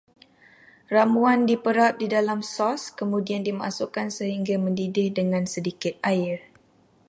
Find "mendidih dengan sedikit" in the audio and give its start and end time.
4.65-5.93